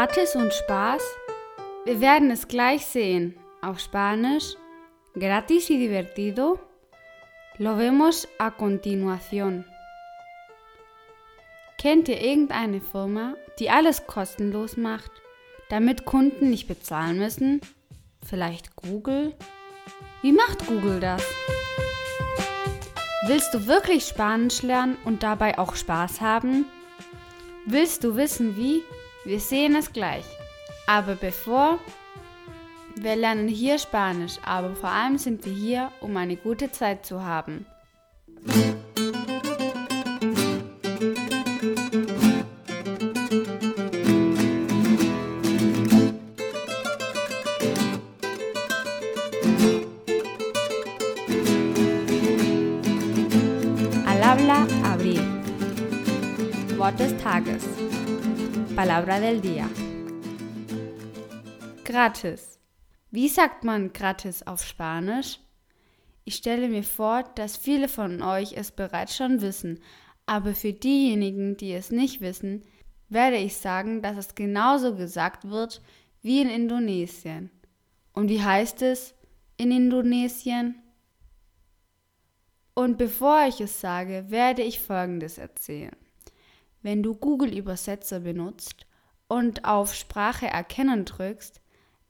Gratis 0.00 0.34
und 0.34 0.54
Spaß? 0.54 1.02
Wir 1.84 2.00
werden 2.00 2.30
es 2.30 2.48
gleich 2.48 2.86
sehen. 2.86 3.38
Auf 3.60 3.80
Spanisch, 3.80 4.56
gratis 5.12 5.68
y 5.68 5.76
divertido. 5.76 6.58
Lo 7.58 7.76
vemos 7.76 8.26
a 8.38 8.50
continuación. 8.50 9.66
Kennt 11.76 12.08
ihr 12.08 12.18
irgendeine 12.18 12.80
Firma, 12.80 13.34
die 13.58 13.68
alles 13.68 14.06
kostenlos 14.06 14.78
macht, 14.78 15.10
damit 15.68 16.06
Kunden 16.06 16.48
nicht 16.48 16.66
bezahlen 16.66 17.18
müssen? 17.18 17.60
Vielleicht 18.24 18.76
Google? 18.76 19.34
Wie 20.22 20.32
macht 20.32 20.66
Google 20.66 21.00
das? 21.00 21.22
Willst 23.26 23.52
du 23.52 23.66
wirklich 23.66 24.06
Spanisch 24.06 24.62
lernen 24.62 24.96
und 25.04 25.22
dabei 25.22 25.58
auch 25.58 25.74
Spaß 25.76 26.22
haben? 26.22 26.64
Willst 27.66 28.02
du 28.02 28.16
wissen 28.16 28.56
wie? 28.56 28.82
Wir 29.24 29.38
sehen 29.38 29.76
es 29.76 29.92
gleich. 29.92 30.24
Aber 30.86 31.14
bevor, 31.14 31.78
wir 32.96 33.16
lernen 33.16 33.48
hier 33.48 33.78
Spanisch, 33.78 34.38
aber 34.44 34.74
vor 34.74 34.90
allem 34.90 35.18
sind 35.18 35.44
wir 35.44 35.52
hier, 35.52 35.92
um 36.00 36.16
eine 36.16 36.36
gute 36.36 36.72
Zeit 36.72 37.04
zu 37.04 37.22
haben. 37.22 37.66
Al 54.06 54.24
habla 54.24 54.66
Abril. 54.82 55.20
Wort 56.78 56.98
des 56.98 57.16
Tages. 57.18 57.79
Palabra 58.80 59.20
del 59.20 59.42
día. 59.42 59.68
Gratis. 61.84 62.58
Wie 63.10 63.28
sagt 63.28 63.62
man 63.62 63.92
gratis 63.92 64.42
auf 64.46 64.64
Spanisch? 64.64 65.38
Ich 66.24 66.36
stelle 66.36 66.66
mir 66.66 66.82
vor, 66.82 67.24
dass 67.34 67.58
viele 67.58 67.88
von 67.88 68.22
euch 68.22 68.54
es 68.54 68.70
bereits 68.70 69.14
schon 69.14 69.42
wissen, 69.42 69.80
aber 70.24 70.54
für 70.54 70.72
diejenigen, 70.72 71.58
die 71.58 71.74
es 71.74 71.90
nicht 71.90 72.22
wissen, 72.22 72.64
werde 73.10 73.36
ich 73.36 73.58
sagen, 73.58 74.00
dass 74.00 74.16
es 74.16 74.34
genauso 74.34 74.96
gesagt 74.96 75.50
wird 75.50 75.82
wie 76.22 76.40
in 76.40 76.48
Indonesien. 76.48 77.50
Und 78.14 78.30
wie 78.30 78.42
heißt 78.42 78.80
es 78.80 79.14
in 79.58 79.72
Indonesien? 79.72 80.76
Und 82.72 82.96
bevor 82.96 83.46
ich 83.46 83.60
es 83.60 83.78
sage, 83.78 84.24
werde 84.28 84.62
ich 84.62 84.80
Folgendes 84.80 85.36
erzählen. 85.36 85.99
Wenn 86.82 87.02
du 87.02 87.14
Google-Übersetzer 87.14 88.20
benutzt 88.20 88.86
und 89.28 89.64
auf 89.64 89.94
Sprache 89.94 90.46
erkennen 90.46 91.04
drückst, 91.04 91.60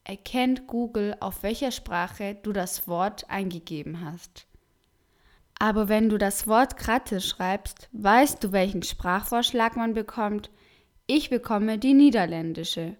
erkennt 0.04 0.66
Google, 0.66 1.16
auf 1.20 1.42
welcher 1.42 1.70
Sprache 1.72 2.36
du 2.42 2.52
das 2.52 2.86
Wort 2.86 3.28
eingegeben 3.28 4.04
hast. 4.04 4.46
Aber 5.58 5.88
wenn 5.88 6.08
du 6.08 6.16
das 6.16 6.46
Wort 6.46 6.76
gratis 6.78 7.28
schreibst, 7.28 7.88
weißt 7.92 8.42
du, 8.42 8.52
welchen 8.52 8.82
Sprachvorschlag 8.82 9.76
man 9.76 9.92
bekommt. 9.92 10.50
Ich 11.06 11.28
bekomme 11.28 11.76
die 11.78 11.92
niederländische. 11.92 12.96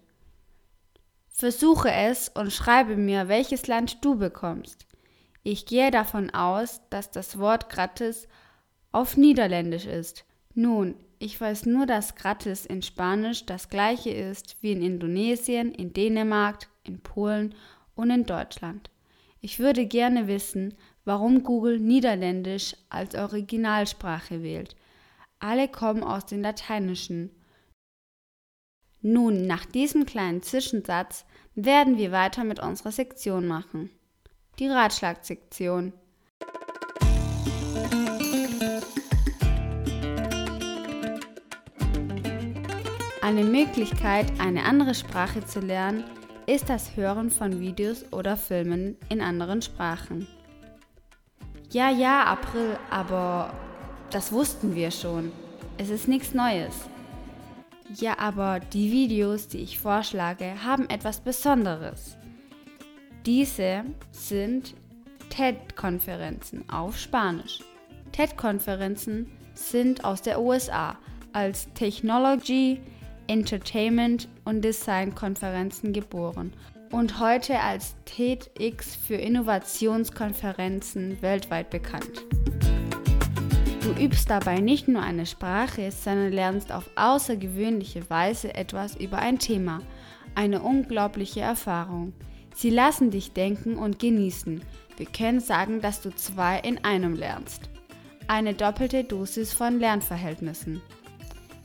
Versuche 1.29 1.91
es 1.91 2.29
und 2.29 2.53
schreibe 2.53 2.97
mir, 2.97 3.27
welches 3.29 3.65
Land 3.65 4.05
du 4.05 4.15
bekommst. 4.15 4.85
Ich 5.41 5.65
gehe 5.65 5.89
davon 5.89 6.29
aus, 6.29 6.81
dass 6.91 7.09
das 7.09 7.39
Wort 7.39 7.69
gratis 7.69 8.27
auf 8.91 9.17
Niederländisch 9.17 9.87
ist. 9.87 10.23
Nun, 10.53 10.95
ich 11.21 11.39
weiß 11.39 11.67
nur, 11.67 11.85
dass 11.85 12.15
gratis 12.15 12.65
in 12.65 12.81
Spanisch 12.81 13.45
das 13.45 13.69
gleiche 13.69 14.09
ist 14.09 14.57
wie 14.61 14.71
in 14.71 14.81
Indonesien, 14.81 15.71
in 15.71 15.93
Dänemark, 15.93 16.67
in 16.83 16.99
Polen 16.99 17.53
und 17.93 18.09
in 18.09 18.25
Deutschland. 18.25 18.89
Ich 19.39 19.59
würde 19.59 19.85
gerne 19.85 20.27
wissen, 20.27 20.73
warum 21.05 21.43
Google 21.43 21.79
Niederländisch 21.79 22.75
als 22.89 23.13
Originalsprache 23.13 24.41
wählt. 24.41 24.75
Alle 25.37 25.67
kommen 25.67 26.03
aus 26.03 26.25
dem 26.25 26.41
Lateinischen. 26.41 27.29
Nun, 29.01 29.45
nach 29.45 29.65
diesem 29.65 30.07
kleinen 30.07 30.41
Zwischensatz 30.41 31.25
werden 31.53 31.99
wir 31.99 32.11
weiter 32.11 32.43
mit 32.43 32.59
unserer 32.59 32.91
Sektion 32.91 33.45
machen. 33.45 33.91
Die 34.57 34.67
Ratschlagsektion. 34.67 35.93
Eine 43.21 43.43
Möglichkeit, 43.43 44.25
eine 44.39 44.63
andere 44.63 44.95
Sprache 44.95 45.45
zu 45.45 45.59
lernen, 45.59 46.03
ist 46.47 46.69
das 46.69 46.95
Hören 46.95 47.29
von 47.29 47.59
Videos 47.59 48.11
oder 48.11 48.35
Filmen 48.35 48.97
in 49.09 49.21
anderen 49.21 49.61
Sprachen. 49.61 50.27
Ja, 51.69 51.91
ja, 51.91 52.23
April, 52.23 52.79
aber 52.89 53.53
das 54.09 54.31
wussten 54.31 54.73
wir 54.73 54.89
schon. 54.89 55.31
Es 55.77 55.91
ist 55.91 56.07
nichts 56.07 56.33
Neues. 56.33 56.73
Ja, 57.93 58.17
aber 58.17 58.59
die 58.59 58.91
Videos, 58.91 59.47
die 59.47 59.59
ich 59.59 59.79
vorschlage, 59.79 60.63
haben 60.65 60.89
etwas 60.89 61.21
Besonderes. 61.21 62.17
Diese 63.27 63.83
sind 64.11 64.73
TED-Konferenzen 65.29 66.67
auf 66.69 66.97
Spanisch. 66.97 67.59
TED-Konferenzen 68.13 69.31
sind 69.53 70.03
aus 70.03 70.23
der 70.23 70.41
USA 70.41 70.97
als 71.33 71.71
Technology, 71.75 72.81
Entertainment 73.31 74.27
und 74.43 74.61
Design-Konferenzen 74.61 75.93
geboren 75.93 76.51
und 76.91 77.21
heute 77.21 77.61
als 77.61 77.95
TEDx 78.03 78.93
für 78.93 79.15
Innovationskonferenzen 79.15 81.21
weltweit 81.21 81.69
bekannt. 81.69 82.25
Du 83.83 83.93
übst 83.93 84.29
dabei 84.29 84.59
nicht 84.59 84.89
nur 84.89 85.01
eine 85.01 85.25
Sprache, 85.25 85.91
sondern 85.91 86.33
lernst 86.33 86.73
auf 86.73 86.89
außergewöhnliche 86.97 88.09
Weise 88.09 88.53
etwas 88.53 88.97
über 88.97 89.19
ein 89.19 89.39
Thema, 89.39 89.79
eine 90.35 90.61
unglaubliche 90.61 91.39
Erfahrung. 91.39 92.11
Sie 92.53 92.69
lassen 92.69 93.11
dich 93.11 93.31
denken 93.31 93.77
und 93.77 93.97
genießen. 93.97 94.61
Wir 94.97 95.05
können 95.05 95.39
sagen, 95.39 95.79
dass 95.79 96.01
du 96.01 96.13
zwei 96.13 96.59
in 96.59 96.83
einem 96.83 97.15
lernst. 97.15 97.69
Eine 98.27 98.53
doppelte 98.53 99.05
Dosis 99.05 99.53
von 99.53 99.79
Lernverhältnissen. 99.79 100.81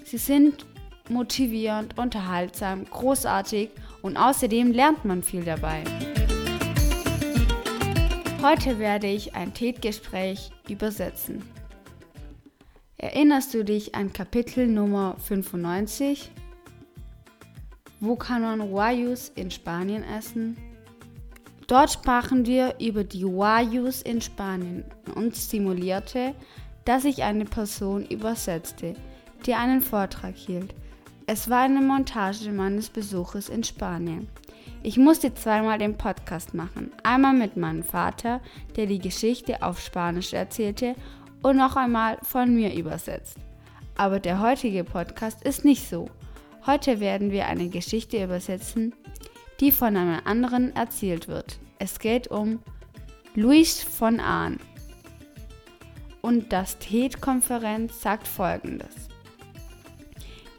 Sie 0.05 0.19
sind 0.19 0.65
motivierend, 1.11 1.99
unterhaltsam, 1.99 2.85
großartig 2.85 3.71
und 4.03 4.17
außerdem 4.17 4.73
lernt 4.73 5.05
man 5.05 5.23
viel 5.23 5.45
dabei. 5.45 5.83
Heute 8.43 8.79
werde 8.79 9.07
ich 9.07 9.35
ein 9.35 9.55
TED-Gespräch 9.55 10.51
übersetzen. 10.69 11.43
Erinnerst 12.99 13.53
du 13.55 13.65
dich 13.65 13.95
an 13.95 14.13
Kapitel 14.13 14.67
Nummer 14.67 15.17
95? 15.19 16.31
Wo 18.01 18.17
kann 18.17 18.43
man 18.43 18.71
Guayus 18.71 19.31
in 19.35 19.51
Spanien 19.51 20.05
essen? 20.05 20.57
Dort 21.67 21.91
sprachen 21.91 22.47
wir 22.47 22.77
über 22.81 23.03
die 23.03 23.23
Guayus 23.23 24.03
in 24.03 24.21
Spanien 24.21 24.85
und 25.15 25.35
simulierte, 25.35 26.35
dass 26.85 27.05
ich 27.05 27.23
eine 27.23 27.45
Person 27.45 28.07
übersetzte, 28.07 28.95
die 29.45 29.55
einen 29.55 29.81
Vortrag 29.81 30.37
hielt. 30.37 30.75
Es 31.29 31.51
war 31.51 31.63
eine 31.63 31.81
Montage 31.81 32.53
meines 32.53 32.89
Besuches 32.89 33.49
in 33.49 33.65
Spanien. 33.65 34.29
Ich 34.85 34.97
musste 34.97 35.35
zweimal 35.35 35.77
den 35.77 35.99
Podcast 35.99 36.55
machen. 36.55 36.93
Einmal 37.03 37.33
mit 37.35 37.57
meinem 37.57 37.83
Vater, 37.83 38.41
der 38.77 38.87
die 38.87 39.01
Geschichte 39.01 39.61
auf 39.61 39.81
Spanisch 39.81 40.33
erzählte, 40.33 40.95
und 41.43 41.57
noch 41.57 41.75
einmal 41.75 42.19
von 42.23 42.55
mir 42.55 42.73
übersetzt. 42.73 43.39
Aber 43.97 44.21
der 44.21 44.41
heutige 44.41 44.85
Podcast 44.85 45.43
ist 45.43 45.65
nicht 45.65 45.89
so. 45.89 46.09
Heute 46.65 47.01
werden 47.01 47.33
wir 47.33 47.47
eine 47.47 47.71
Geschichte 47.71 48.23
übersetzen, 48.23 48.95
die 49.59 49.73
von 49.73 49.97
einem 49.97 50.21
anderen 50.25 50.77
erzählt 50.77 51.27
wird. 51.27 51.59
Es 51.81 51.99
geht 51.99 52.29
um 52.29 52.61
Luis 53.35 53.83
von 53.83 54.21
Ahn. 54.21 54.61
Und 56.23 56.53
das 56.53 56.79
TED-Konferenz 56.79 58.01
sagt 58.01 58.29
folgendes 58.29 59.06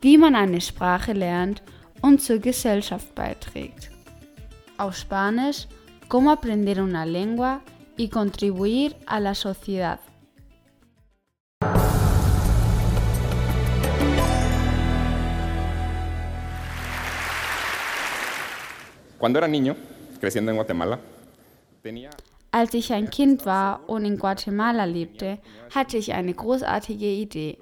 wie 0.08 0.18
man 0.18 0.36
eine 0.36 0.62
Sprache 0.62 1.12
lernt 1.12 1.62
und 2.02 2.22
zur 2.22 2.40
Gesellschaft 2.40 3.14
beiträgt. 3.14 3.92
Auf 4.78 4.96
Spanisch, 4.96 5.68
cómo 6.08 6.32
aprender 6.32 6.82
una 6.82 7.06
lengua 7.06 7.60
y 7.98 8.08
contribuir 8.08 8.96
a 9.06 9.20
la 9.20 9.36
sociedad. 9.36 10.00
Cuando 19.18 19.40
era 19.40 19.50
niño, 19.50 19.76
creciendo 20.22 20.52
en 20.52 20.56
Guatemala, 20.56 21.00
tenía 21.84 22.12
Als 22.52 22.74
ich 22.74 22.94
ein 22.94 23.10
Kind 23.10 23.46
war 23.46 23.82
und 23.90 24.06
in 24.06 24.18
Guatemala 24.18 24.86
lebte, 24.86 25.40
hatte 25.76 25.98
ich 25.98 26.14
eine 26.14 26.34
großartige 26.34 27.12
Idee, 27.12 27.58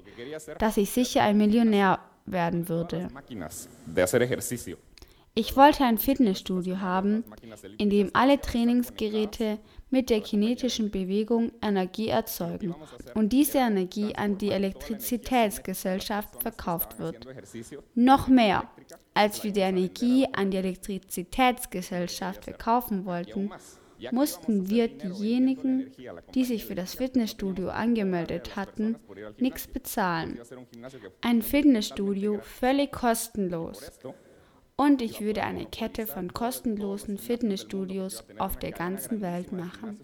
dass 0.59 0.77
ich 0.77 0.91
sicher 0.91 1.23
ein 1.23 1.37
Millionär 1.37 1.99
werden 2.25 2.69
würde. 2.69 3.09
Ich 5.37 5.57
wollte 5.57 5.83
ein 5.83 5.97
Fitnessstudio 5.97 6.79
haben, 6.79 7.25
in 7.77 7.89
dem 7.89 8.09
alle 8.13 8.39
Trainingsgeräte 8.39 9.59
mit 9.89 10.09
der 10.09 10.21
kinetischen 10.21 10.91
Bewegung 10.91 11.51
Energie 11.61 12.07
erzeugen 12.07 12.73
und 13.15 13.33
diese 13.33 13.57
Energie 13.57 14.15
an 14.15 14.37
die 14.37 14.51
Elektrizitätsgesellschaft 14.51 16.41
verkauft 16.41 16.99
wird. 16.99 17.27
Noch 17.95 18.29
mehr, 18.29 18.63
als 19.13 19.43
wir 19.43 19.51
die 19.51 19.59
Energie 19.59 20.25
an 20.31 20.51
die 20.51 20.57
Elektrizitätsgesellschaft 20.57 22.45
verkaufen 22.45 23.05
wollten, 23.05 23.51
mussten 24.11 24.69
wir 24.69 24.87
diejenigen, 24.87 25.91
die 26.33 26.45
sich 26.45 26.65
für 26.65 26.75
das 26.75 26.95
Fitnessstudio 26.95 27.69
angemeldet 27.69 28.55
hatten, 28.55 28.95
nichts 29.37 29.67
bezahlen. 29.67 30.39
Ein 31.21 31.41
Fitnessstudio 31.41 32.39
völlig 32.41 32.91
kostenlos. 32.91 33.91
Und 34.77 35.01
ich 35.01 35.21
würde 35.21 35.43
eine 35.43 35.65
Kette 35.65 36.05
von 36.05 36.33
kostenlosen 36.33 37.17
Fitnessstudios 37.17 38.25
auf 38.37 38.57
der 38.57 38.71
ganzen 38.71 39.21
Welt 39.21 39.53
machen. 39.53 39.99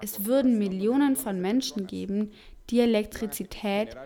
Es 0.00 0.24
würden 0.24 0.58
Millionen 0.58 1.16
von 1.16 1.40
Menschen 1.40 1.88
geben, 1.88 2.30
die 2.70 2.80
Elektrizität 2.80 3.96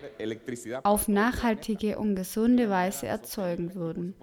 auf 0.83 1.07
nachhaltige 1.07 1.97
und 1.97 2.15
gesunde 2.15 2.69
Weise 2.69 3.07
erzeugen 3.07 3.75
würden. 3.75 4.15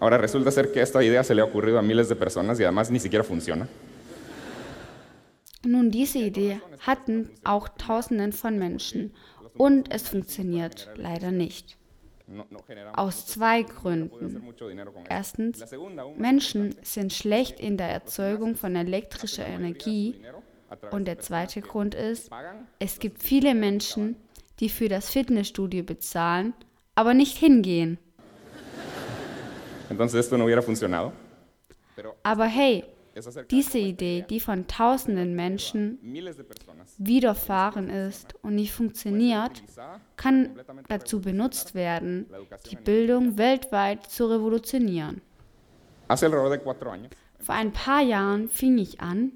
Ahora 0.00 0.16
resulta 0.16 0.50
ser 0.50 0.72
que 0.72 0.80
esta 0.80 1.02
idea 1.02 1.22
se 1.22 1.34
le 1.34 1.40
ha 1.40 1.44
ocurrido 1.44 1.78
a 1.78 1.82
miles 1.82 2.08
de 2.08 2.16
personas 2.16 2.58
y 2.58 2.64
además 2.64 2.90
ni 2.90 2.98
siquiera 2.98 3.24
funciona. 3.24 3.68
Nun, 5.64 5.90
diese 5.90 6.18
Idee 6.18 6.60
hatten 6.80 7.30
auch 7.42 7.68
Tausenden 7.68 8.32
von 8.32 8.58
Menschen 8.58 9.14
und 9.56 9.92
es 9.94 10.08
funktioniert 10.08 10.90
leider 10.96 11.30
nicht. 11.30 11.78
Aus 12.94 13.26
zwei 13.26 13.62
Gründen. 13.62 14.42
Erstens, 15.08 15.64
Menschen 16.16 16.74
sind 16.82 17.12
schlecht 17.12 17.60
in 17.60 17.76
der 17.76 17.88
Erzeugung 17.88 18.56
von 18.56 18.76
elektrischer 18.76 19.46
Energie. 19.46 20.16
Und 20.90 21.06
der 21.06 21.18
zweite 21.18 21.60
Grund 21.60 21.94
ist, 21.94 22.30
es 22.78 22.98
gibt 22.98 23.22
viele 23.22 23.54
Menschen, 23.54 24.16
die 24.60 24.68
für 24.68 24.88
das 24.88 25.10
Fitnessstudio 25.10 25.82
bezahlen, 25.82 26.54
aber 26.94 27.14
nicht 27.14 27.36
hingehen. 27.36 27.98
Aber 32.22 32.46
hey, 32.46 32.84
diese 33.50 33.78
Idee, 33.78 34.24
die 34.28 34.40
von 34.40 34.66
tausenden 34.66 35.36
Menschen 35.36 35.98
widerfahren 36.98 37.90
ist 37.90 38.34
und 38.42 38.56
nicht 38.56 38.72
funktioniert, 38.72 39.62
kann 40.16 40.58
dazu 40.88 41.20
benutzt 41.20 41.74
werden, 41.74 42.26
die 42.70 42.76
Bildung 42.76 43.38
weltweit 43.38 44.04
zu 44.06 44.26
revolutionieren. 44.26 45.20
Vor 46.08 47.54
ein 47.54 47.72
paar 47.72 48.02
Jahren 48.02 48.48
fing 48.48 48.78
ich 48.78 49.00
an, 49.00 49.32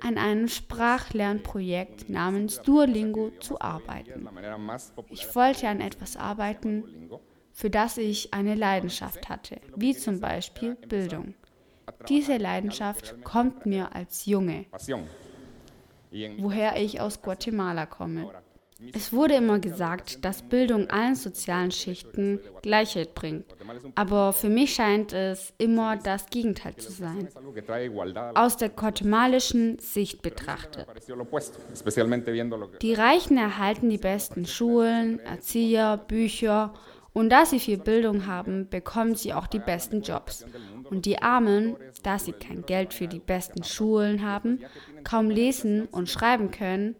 an 0.00 0.18
einem 0.18 0.48
Sprachlernprojekt 0.48 2.08
namens 2.08 2.60
Duolingo 2.62 3.30
zu 3.40 3.60
arbeiten. 3.60 4.28
Ich 5.10 5.34
wollte 5.34 5.68
an 5.68 5.80
etwas 5.80 6.16
arbeiten, 6.16 7.10
für 7.52 7.70
das 7.70 7.98
ich 7.98 8.34
eine 8.34 8.54
Leidenschaft 8.54 9.28
hatte, 9.28 9.60
wie 9.76 9.96
zum 9.96 10.20
Beispiel 10.20 10.74
Bildung. 10.74 11.34
Diese 12.08 12.36
Leidenschaft 12.36 13.22
kommt 13.24 13.66
mir 13.66 13.94
als 13.94 14.26
Junge, 14.26 14.66
woher 16.38 16.76
ich 16.76 17.00
aus 17.00 17.22
Guatemala 17.22 17.86
komme. 17.86 18.30
Es 18.92 19.12
wurde 19.12 19.34
immer 19.34 19.58
gesagt, 19.58 20.24
dass 20.24 20.42
Bildung 20.42 20.90
allen 20.90 21.14
sozialen 21.14 21.70
Schichten 21.70 22.40
Gleichheit 22.62 23.14
bringt. 23.14 23.46
Aber 23.94 24.32
für 24.32 24.48
mich 24.48 24.74
scheint 24.74 25.12
es 25.12 25.52
immer 25.58 25.96
das 25.96 26.26
Gegenteil 26.26 26.76
zu 26.76 26.92
sein. 26.92 27.28
Aus 28.34 28.56
der 28.56 28.68
guatemalischen 28.68 29.78
Sicht 29.78 30.22
betrachtet. 30.22 30.86
Die 32.82 32.94
Reichen 32.94 33.36
erhalten 33.36 33.90
die 33.90 33.98
besten 33.98 34.46
Schulen, 34.46 35.18
Erzieher, 35.20 35.96
Bücher 35.96 36.72
und 37.14 37.30
da 37.30 37.46
sie 37.46 37.60
viel 37.60 37.78
Bildung 37.78 38.26
haben, 38.26 38.68
bekommen 38.68 39.14
sie 39.14 39.32
auch 39.32 39.46
die 39.46 39.60
besten 39.60 40.02
Jobs. 40.02 40.44
Und 40.90 41.06
die 41.06 41.22
Armen, 41.22 41.76
da 42.02 42.18
sie 42.18 42.32
kein 42.32 42.66
Geld 42.66 42.92
für 42.92 43.06
die 43.06 43.20
besten 43.20 43.62
Schulen 43.62 44.22
haben, 44.22 44.60
kaum 45.04 45.30
lesen 45.30 45.86
und 45.86 46.10
schreiben 46.10 46.50
können, 46.50 46.96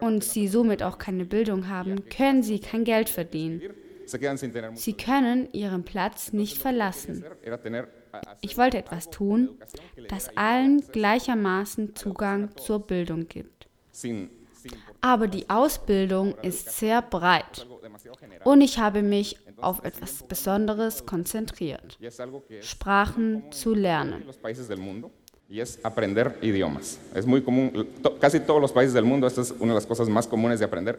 und 0.00 0.24
sie 0.24 0.48
somit 0.48 0.82
auch 0.82 0.98
keine 0.98 1.24
Bildung 1.24 1.68
haben, 1.68 2.08
können 2.08 2.42
sie 2.42 2.60
kein 2.60 2.84
Geld 2.84 3.08
verdienen. 3.08 3.62
Sie 4.74 4.92
können 4.94 5.48
ihren 5.52 5.84
Platz 5.84 6.32
nicht 6.32 6.58
verlassen. 6.58 7.24
Ich 8.40 8.58
wollte 8.58 8.78
etwas 8.78 9.10
tun, 9.10 9.50
das 10.08 10.36
allen 10.36 10.80
gleichermaßen 10.92 11.94
Zugang 11.96 12.56
zur 12.56 12.80
Bildung 12.86 13.26
gibt. 13.28 13.68
Aber 15.00 15.26
die 15.26 15.50
Ausbildung 15.50 16.36
ist 16.42 16.78
sehr 16.78 17.02
breit 17.02 17.66
und 18.44 18.60
ich 18.60 18.78
habe 18.78 19.02
mich 19.02 19.38
auf 19.56 19.84
etwas 19.84 20.22
Besonderes 20.22 21.04
konzentriert, 21.06 21.98
Sprachen 22.60 23.50
zu 23.50 23.74
lernen. 23.74 24.24
Y 25.52 25.60
es 25.60 25.78
aprender 25.84 26.38
idiomas. 26.40 26.98
Es 27.14 27.26
muy 27.26 27.42
común, 27.42 27.86
casi 28.18 28.40
todos 28.40 28.60
los 28.60 28.72
países 28.72 28.94
del 28.94 29.04
mundo, 29.04 29.26
esta 29.26 29.42
es 29.42 29.50
una 29.50 29.72
de 29.72 29.74
las 29.74 29.86
cosas 29.86 30.08
más 30.08 30.26
comunes 30.26 30.58
de 30.58 30.64
aprender. 30.64 30.98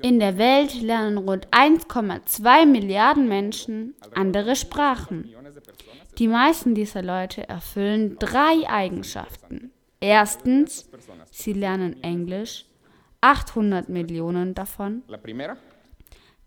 In 0.00 0.18
der 0.18 0.38
Welt 0.38 0.74
lernen 0.80 1.18
rund 1.18 1.46
1,2 1.50 2.66
Milliarden 2.66 3.28
Menschen 3.28 3.94
andere 4.14 4.56
Sprachen. 4.56 5.30
Die 6.16 6.28
meisten 6.28 6.74
dieser 6.74 7.02
Leute 7.02 7.46
erfüllen 7.46 8.16
drei 8.18 8.66
Eigenschaften. 8.66 9.70
Erstens, 10.00 10.88
sie 11.30 11.52
lernen 11.52 12.02
Englisch, 12.02 12.64
800 13.20 13.88
Millionen 13.90 14.54
davon. 14.54 15.02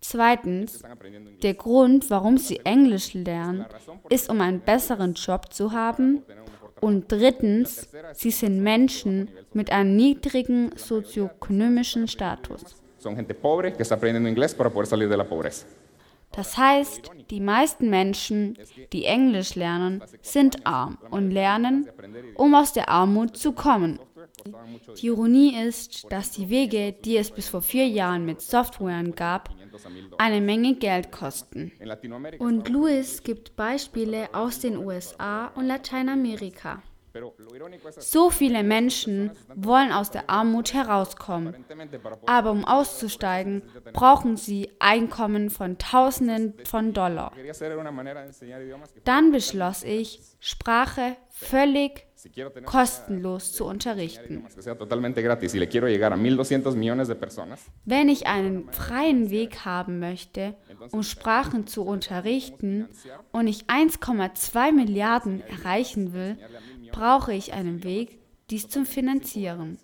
Zweitens, 0.02 0.82
der 1.44 1.54
Grund, 1.54 2.10
warum 2.10 2.38
sie 2.38 2.60
Englisch 2.64 3.14
lernen, 3.14 3.66
ist, 4.10 4.30
um 4.30 4.42
einen 4.42 4.60
besseren 4.60 5.14
Job 5.14 5.54
zu 5.54 5.72
haben 5.72 6.24
und 6.82 7.12
drittens, 7.12 7.88
sie 8.14 8.32
sind 8.32 8.62
Menschen 8.62 9.30
mit 9.54 9.72
einem 9.72 9.96
niedrigen 9.96 10.72
sozioökonomischen 10.76 12.08
Status. 12.08 12.76
Das 16.34 16.58
heißt, 16.58 17.12
die 17.30 17.42
meisten 17.42 17.90
Menschen, 17.90 18.58
die 18.94 19.06
Englisch 19.06 19.56
lernen, 19.56 20.02
sind 20.22 20.66
arm 20.66 20.98
und 21.10 21.32
lernen, 21.32 21.88
um 22.36 22.56
aus 22.56 22.74
der 22.74 22.90
Armut 22.90 23.36
zu 23.38 23.52
kommen. 23.52 24.00
Die 25.02 25.08
Ironie 25.08 25.56
ist, 25.68 26.12
dass 26.12 26.32
die 26.32 26.50
Wege, 26.50 26.94
die 26.94 27.18
es 27.18 27.32
bis 27.32 27.50
vor 27.50 27.62
vier 27.62 27.88
Jahren 27.88 28.26
mit 28.26 28.42
Softwaren 28.42 29.16
gab, 29.16 29.50
eine 30.18 30.42
Menge 30.42 30.76
Geld 30.76 31.12
kosten. 31.12 31.72
Und 32.40 32.70
Louis 32.70 33.24
gibt 33.24 33.56
Beispiele 33.56 34.30
aus 34.34 34.60
den 34.60 34.78
USA 34.78 35.48
und 35.56 35.68
Lateinamerika. 35.68 36.82
So 38.00 38.30
viele 38.30 38.64
Menschen 38.64 39.32
wollen 39.54 39.92
aus 39.92 40.12
der 40.12 40.30
Armut 40.30 40.74
herauskommen, 40.74 41.66
aber 42.26 42.52
um 42.52 42.64
auszusteigen, 42.64 43.64
brauchen 43.92 44.38
sie 44.38 44.72
Einkommen 44.80 45.50
von 45.50 45.78
Tausenden 45.78 46.54
von 46.66 46.94
Dollar. 46.94 47.34
Dann 49.04 49.32
beschloss 49.32 49.84
ich, 49.84 50.22
Sprache 50.40 51.18
völlig 51.30 52.06
kostenlos 52.66 53.54
zu 53.54 53.66
unterrichten. 53.66 54.46
Wenn 57.86 58.10
ich 58.10 58.28
einen 58.28 58.72
freien 58.72 59.30
Weg 59.30 59.66
haben 59.66 60.00
möchte, 60.00 60.56
um 60.92 61.04
Sprachen 61.04 61.68
zu 61.68 61.84
unterrichten 61.84 62.88
und 63.32 63.48
ich 63.48 63.66
1,2 63.66 64.72
Milliarden 64.72 65.42
erreichen 65.42 66.14
will, 66.14 66.38
brauche 66.92 67.34
ich 67.34 67.54
einen 67.54 67.84
Weg, 67.84 68.20
dies 68.50 68.68
zu 68.68 68.86
finanzieren. 68.86 69.78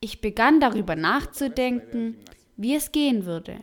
Ich 0.00 0.20
begann 0.20 0.60
darüber 0.60 0.96
nachzudenken, 0.96 2.16
wie 2.56 2.74
es 2.74 2.92
gehen 2.92 3.24
würde. 3.26 3.56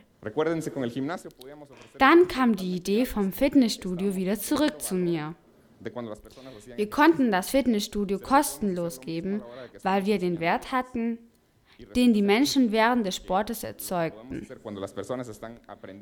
Dann 1.98 2.28
kam 2.28 2.56
die 2.56 2.76
Idee 2.76 3.06
vom 3.06 3.32
Fitnessstudio 3.32 4.16
wieder 4.16 4.38
zurück 4.38 4.82
zu 4.82 4.96
mir. 4.96 5.36
Wir 5.80 6.90
konnten 6.90 7.32
das 7.32 7.50
Fitnessstudio 7.50 8.20
kostenlos 8.20 9.02
geben, 9.02 9.42
weil 9.84 10.06
wir 10.06 10.20
den 10.20 10.40
Wert 10.40 10.72
hatten, 10.72 11.20
den 11.96 12.14
die 12.14 12.22
Menschen 12.22 12.72
während 12.72 13.06
des 13.06 13.16
Sportes 13.16 13.64
erzeugten. 13.64 14.46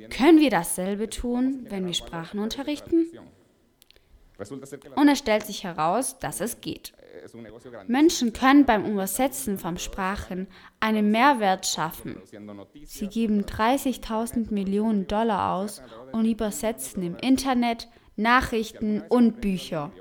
Können 0.10 0.40
wir 0.40 0.50
dasselbe 0.50 1.10
tun, 1.10 1.68
wenn 1.70 1.86
wir 1.86 1.94
Sprachen 1.94 2.40
unterrichten? 2.40 3.06
Und 4.96 5.08
es 5.08 5.20
stellt 5.20 5.46
sich 5.46 5.64
heraus, 5.64 6.20
dass 6.20 6.42
es 6.42 6.62
geht. 6.62 6.94
Menschen 7.88 8.34
können 8.34 8.66
beim 8.66 8.86
Übersetzen 8.86 9.58
von 9.58 9.78
Sprachen 9.78 10.48
einen 10.80 11.12
Mehrwert 11.12 11.66
schaffen. 11.66 12.22
Sie 12.86 13.08
geben 13.08 13.44
30.000 13.44 14.54
Millionen 14.54 15.08
Dollar 15.08 15.56
aus 15.56 15.82
und 16.12 16.26
übersetzen 16.26 17.04
im 17.04 17.16
Internet 17.16 17.88
Nachrichten 18.18 19.04
und 19.10 19.42
Bücher. 19.42 19.92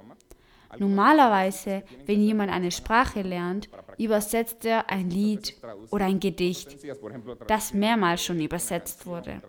Normalerweise, 0.79 1.85
wenn 2.07 2.23
jemand 2.23 2.51
eine 2.51 2.71
Sprache 2.71 3.23
lernt, 3.23 3.69
übersetzt 3.99 4.65
er 4.65 4.91
ein 4.91 5.11
Lied 5.11 5.55
oder 5.91 6.07
ein 6.07 6.21
Gedicht, 6.21 6.77
das 7.47 7.73
mehrmals 7.73 8.25
schon 8.25 8.41
übersetzt 8.41 9.07
wurde. 9.07 9.41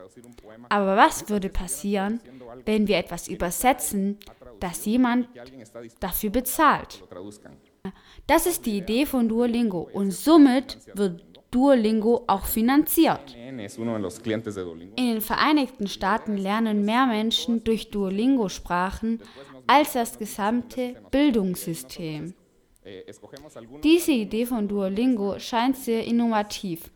Aber 0.69 0.95
was 0.95 1.29
würde 1.29 1.49
passieren, 1.49 2.21
wenn 2.65 2.87
wir 2.87 2.97
etwas 2.97 3.27
übersetzen, 3.27 4.17
das 4.59 4.85
jemand 4.85 5.27
dafür 5.99 6.29
bezahlt? 6.29 7.03
Das 8.25 8.45
ist 8.45 8.65
die 8.65 8.77
Idee 8.77 9.05
von 9.05 9.29
Duolingo 9.29 9.89
und 9.93 10.11
somit 10.11 10.77
wird 10.93 11.23
Duolingo 11.57 12.23
auch 12.27 12.45
finanziert. 12.45 13.35
In 13.35 13.57
den 15.07 15.21
Vereinigten 15.21 15.87
Staaten 15.87 16.37
lernen 16.37 16.85
mehr 16.85 17.07
Menschen 17.07 17.63
durch 17.63 17.89
Duolingo 17.89 18.47
Sprachen 18.47 19.23
als 19.65 19.93
das 19.93 20.19
gesamte 20.19 21.01
Bildungssystem. 21.09 22.35
Diese 23.83 24.11
Idee 24.11 24.45
von 24.45 24.67
Duolingo 24.67 25.39
scheint 25.39 25.77
sehr 25.77 26.05
innovativ, 26.05 26.91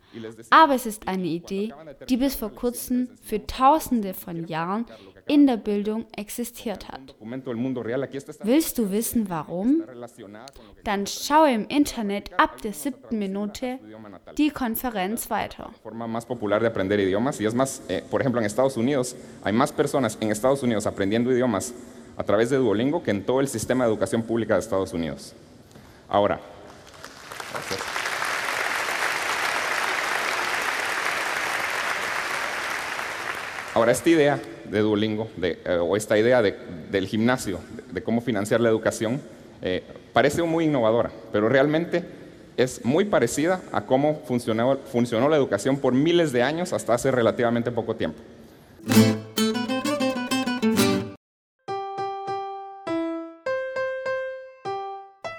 aber 0.51 0.75
es 0.75 0.85
ist 0.85 1.07
eine 1.07 1.25
Idee, 1.25 1.73
die 2.07 2.17
bis 2.17 2.35
vor 2.35 2.51
kurzem 2.51 3.09
für 3.19 3.45
Tausende 3.47 4.13
von 4.13 4.45
Jahren 4.45 4.85
in 5.31 5.47
der 5.47 5.55
Bildung 5.55 6.05
existiert 6.17 6.89
hat. 6.89 7.15
Willst 8.43 8.77
du 8.77 8.91
wissen, 8.91 9.29
warum? 9.29 9.83
Dann 10.83 11.07
schaue 11.07 11.51
im 11.53 11.67
Internet 11.69 12.31
ab 12.37 12.61
der 12.61 12.73
siebten 12.73 13.17
Minute 13.17 13.79
die 14.37 14.49
Konferenz 14.49 15.29
weiter. 15.29 15.71
a 22.17 22.23
través 22.23 22.49
de 22.49 22.57
Duolingo 22.57 23.01
que 23.01 23.11
en 23.11 23.25
todo 23.25 23.39
el 23.39 23.47
sistema 23.47 23.85
de 23.85 23.89
educación 23.89 24.23
pública 24.23 24.55
de 24.55 24.59
Estados 24.59 24.93
Unidos. 24.93 25.33
Ahora, 26.09 26.39
Ahora, 33.73 33.93
esta 33.93 34.09
idea 34.09 34.37
de 34.69 34.79
Duolingo, 34.79 35.29
de, 35.37 35.57
eh, 35.63 35.77
o 35.81 35.95
esta 35.95 36.17
idea 36.17 36.41
de, 36.41 36.57
del 36.91 37.07
gimnasio, 37.07 37.59
de, 37.73 37.93
de, 37.93 38.03
cómo 38.03 38.19
financiar 38.19 38.59
la 38.59 38.67
educación, 38.67 39.21
eh, 39.61 39.81
parece 40.11 40.43
muy 40.43 40.65
innovadora, 40.65 41.09
pero 41.31 41.47
realmente 41.47 42.03
es 42.57 42.83
muy 42.83 43.05
parecida 43.05 43.61
a 43.71 43.85
cómo 43.85 44.23
funcionó, 44.27 44.77
funcionó 44.91 45.29
la 45.29 45.37
educación 45.37 45.77
por 45.77 45.93
miles 45.93 46.33
de 46.33 46.43
años 46.43 46.73
hasta 46.73 46.93
hace 46.93 47.11
relativamente 47.11 47.71
poco 47.71 47.95
tiempo. 47.95 48.19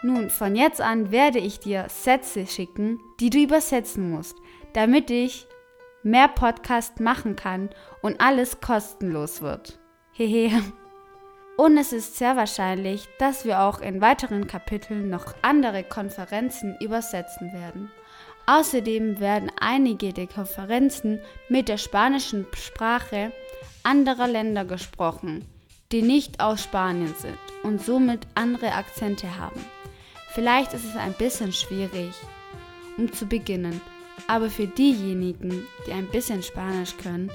Nun, 0.02 0.30
von 0.30 0.56
jetzt 0.56 0.80
an 0.80 1.12
werde 1.12 1.38
ich 1.38 1.60
dir 1.60 1.84
Sätze 1.88 2.46
schicken, 2.46 2.98
die 3.20 3.28
du 3.28 3.38
übersetzen 3.38 4.10
musst, 4.10 4.36
damit 4.72 5.10
ich 5.10 5.46
mehr 6.02 6.28
Podcast 6.28 7.00
machen 7.00 7.36
kann 7.36 7.70
und 8.00 8.20
alles 8.20 8.60
kostenlos 8.60 9.42
wird. 9.42 9.78
Hehe. 10.12 10.62
Und 11.56 11.76
es 11.76 11.92
ist 11.92 12.16
sehr 12.16 12.36
wahrscheinlich, 12.36 13.08
dass 13.18 13.44
wir 13.44 13.60
auch 13.60 13.80
in 13.80 14.00
weiteren 14.00 14.46
Kapiteln 14.46 15.10
noch 15.10 15.34
andere 15.42 15.84
Konferenzen 15.84 16.76
übersetzen 16.80 17.52
werden. 17.52 17.90
Außerdem 18.46 19.20
werden 19.20 19.52
einige 19.60 20.12
der 20.12 20.26
Konferenzen 20.26 21.20
mit 21.48 21.68
der 21.68 21.78
spanischen 21.78 22.46
Sprache 22.54 23.32
anderer 23.84 24.26
Länder 24.26 24.64
gesprochen, 24.64 25.46
die 25.92 26.02
nicht 26.02 26.40
aus 26.40 26.64
Spanien 26.64 27.14
sind 27.18 27.38
und 27.62 27.80
somit 27.80 28.26
andere 28.34 28.72
Akzente 28.72 29.38
haben. 29.38 29.60
Vielleicht 30.30 30.72
ist 30.72 30.84
es 30.84 30.96
ein 30.96 31.12
bisschen 31.12 31.52
schwierig, 31.52 32.12
um 32.96 33.12
zu 33.12 33.26
beginnen, 33.26 33.80
aber 34.28 34.50
für 34.50 34.66
diejenigen, 34.66 35.66
die 35.86 35.92
ein 35.92 36.08
bisschen 36.08 36.42
Spanisch 36.42 36.96
können, 36.96 37.30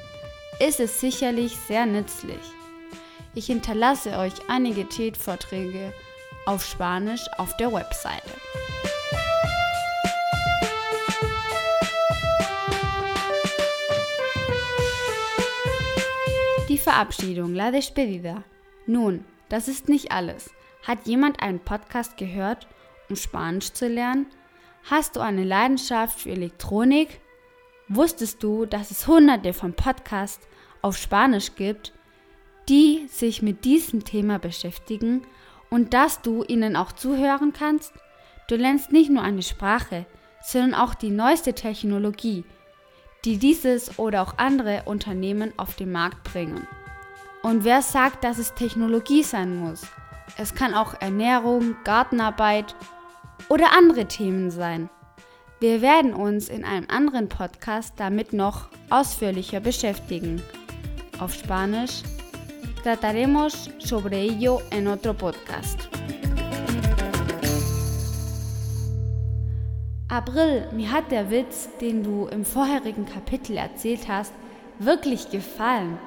ist 0.60 0.79
es 0.79 1.00
sicherlich 1.00 1.55
sehr 1.55 1.86
nützlich. 1.86 2.39
Ich 3.36 3.46
hinterlasse 3.46 4.17
euch 4.17 4.34
einige 4.48 4.88
TED-Vorträge 4.88 5.93
auf 6.46 6.65
Spanisch 6.65 7.25
auf 7.38 7.55
der 7.57 7.72
Webseite. 7.72 8.31
Die 16.69 16.77
Verabschiedung, 16.77 17.53
la 17.53 17.72
despedida. 17.72 18.43
Nun, 18.88 19.24
das 19.50 19.67
ist 19.67 19.88
nicht 19.89 20.12
alles. 20.12 20.50
Hat 20.86 21.05
jemand 21.05 21.41
einen 21.41 21.60
Podcast 21.60 22.17
gehört, 22.17 22.67
um 23.10 23.15
Spanisch 23.15 23.74
zu 23.74 23.88
lernen? 23.88 24.27
Hast 24.89 25.17
du 25.17 25.20
eine 25.20 25.44
Leidenschaft 25.44 26.22
für 26.22 26.29
Elektronik? 26.29 27.20
Wusstest 27.89 28.41
du, 28.41 28.65
dass 28.65 28.89
es 28.89 29.06
hunderte 29.06 29.51
von 29.51 29.74
Podcasts 29.74 30.48
auf 30.82 30.96
Spanisch 30.96 31.56
gibt, 31.56 31.91
die 32.70 33.06
sich 33.10 33.41
mit 33.41 33.65
diesem 33.65 34.06
Thema 34.06 34.39
beschäftigen 34.39 35.27
und 35.70 35.94
dass 35.94 36.22
du 36.22 36.46
ihnen 36.46 36.77
auch 36.77 36.94
zuhören 36.94 37.51
kannst? 37.51 37.91
Du 38.48 38.56
lernst 38.56 38.94
nicht 38.94 39.10
nur 39.10 39.24
eine 39.24 39.41
Sprache, 39.41 40.06
sondern 40.41 40.74
auch 40.74 40.96
die 40.96 41.12
neueste 41.12 41.51
Technologie, 41.51 42.46
die 43.25 43.38
dieses 43.39 44.00
oder 44.00 44.22
auch 44.22 44.38
andere 44.38 44.84
Unternehmen 44.86 45.51
auf 45.58 45.75
den 45.75 45.91
Markt 45.91 46.24
bringen. 46.32 46.65
Und 47.44 47.65
wer 47.65 47.82
sagt, 47.82 48.24
dass 48.24 48.38
es 48.38 48.53
Technologie 48.53 49.24
sein 49.24 49.58
muss? 49.58 49.82
Es 50.38 50.56
kann 50.56 50.74
auch 50.74 50.94
Ernährung, 51.01 51.75
Gartenarbeit 51.84 52.74
oder 53.50 53.74
andere 53.74 54.06
Themen 54.06 54.51
sein. 54.51 54.89
Wir 55.60 55.82
werden 55.82 56.13
uns 56.13 56.50
in 56.50 56.63
einem 56.63 56.88
anderen 56.89 57.29
Podcast 57.29 57.94
damit 57.98 58.32
noch 58.32 58.67
ausführlicher 58.89 59.60
beschäftigen. 59.60 60.41
Auf 61.20 61.34
Spanisch 61.34 62.03
trataremos 62.84 63.70
sobre 63.79 64.17
ello 64.17 64.62
en 64.70 64.88
otro 64.88 65.13
podcast. 65.13 65.89
April, 70.10 70.67
mir 70.72 70.91
hat 70.91 71.12
der 71.12 71.29
Witz, 71.32 71.70
den 71.82 72.03
du 72.03 72.27
im 72.27 72.46
vorherigen 72.46 73.06
Kapitel 73.06 73.58
erzählt 73.58 74.08
hast, 74.08 74.34
wirklich 74.79 75.32
gefallen. 75.32 75.98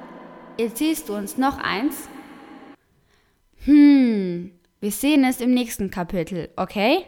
Erzählst 0.59 1.09
du 1.09 1.15
uns 1.15 1.37
noch 1.37 1.59
eins? 1.59 2.09
Hm, 3.65 4.53
wir 4.81 4.91
sehen 4.91 5.25
es 5.25 5.41
im 5.41 5.53
nächsten 5.53 5.91
Kapitel, 5.91 6.49
okay? 6.57 7.05